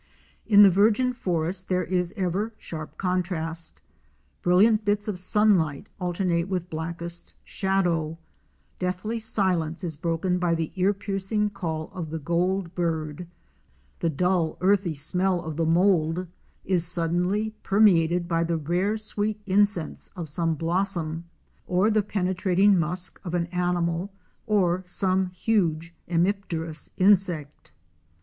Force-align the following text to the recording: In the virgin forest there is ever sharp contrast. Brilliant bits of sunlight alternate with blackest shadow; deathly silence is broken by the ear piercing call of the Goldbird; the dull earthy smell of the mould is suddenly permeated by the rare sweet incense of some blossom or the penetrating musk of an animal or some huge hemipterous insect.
In 0.47 0.63
the 0.63 0.71
virgin 0.71 1.13
forest 1.13 1.69
there 1.69 1.83
is 1.83 2.11
ever 2.17 2.53
sharp 2.57 2.97
contrast. 2.97 3.81
Brilliant 4.41 4.83
bits 4.83 5.07
of 5.07 5.19
sunlight 5.19 5.85
alternate 5.99 6.47
with 6.47 6.71
blackest 6.71 7.35
shadow; 7.43 8.17
deathly 8.79 9.19
silence 9.19 9.83
is 9.83 9.97
broken 9.97 10.39
by 10.39 10.55
the 10.55 10.71
ear 10.75 10.91
piercing 10.95 11.51
call 11.51 11.91
of 11.93 12.09
the 12.09 12.17
Goldbird; 12.17 13.27
the 13.99 14.09
dull 14.09 14.57
earthy 14.59 14.95
smell 14.95 15.39
of 15.45 15.55
the 15.55 15.67
mould 15.67 16.25
is 16.65 16.83
suddenly 16.83 17.51
permeated 17.61 18.27
by 18.27 18.43
the 18.43 18.57
rare 18.57 18.97
sweet 18.97 19.39
incense 19.45 20.07
of 20.15 20.27
some 20.27 20.55
blossom 20.55 21.25
or 21.67 21.91
the 21.91 22.01
penetrating 22.01 22.75
musk 22.75 23.21
of 23.23 23.35
an 23.35 23.45
animal 23.53 24.11
or 24.47 24.81
some 24.87 25.27
huge 25.27 25.93
hemipterous 26.09 26.89
insect. 26.97 27.71